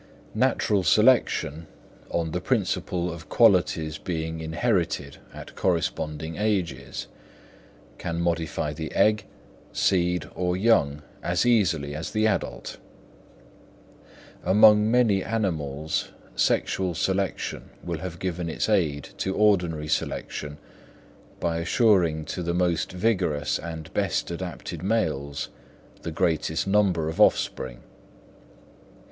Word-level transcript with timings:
Natural 0.33 0.81
selection, 0.81 1.67
on 2.09 2.31
the 2.31 2.41
principle 2.41 3.13
of 3.13 3.29
qualities 3.29 3.99
being 3.99 4.39
inherited 4.39 5.17
at 5.31 5.55
corresponding 5.55 6.37
ages, 6.37 7.05
can 7.99 8.19
modify 8.19 8.73
the 8.73 8.91
egg, 8.93 9.25
seed, 9.71 10.27
or 10.33 10.57
young 10.57 11.03
as 11.21 11.45
easily 11.45 11.93
as 11.93 12.09
the 12.09 12.25
adult. 12.25 12.77
Among 14.43 14.89
many 14.89 15.23
animals 15.23 16.09
sexual 16.35 16.95
selection 16.95 17.69
will 17.83 17.99
have 17.99 18.17
given 18.17 18.49
its 18.49 18.67
aid 18.69 19.07
to 19.17 19.35
ordinary 19.35 19.87
selection 19.87 20.57
by 21.39 21.59
assuring 21.59 22.25
to 22.25 22.41
the 22.41 22.55
most 22.55 22.91
vigorous 22.91 23.59
and 23.59 23.93
best 23.93 24.31
adapted 24.31 24.81
males 24.81 25.49
the 26.01 26.09
greatest 26.11 26.65
number 26.65 27.07
of 27.07 27.21
offspring. 27.21 27.81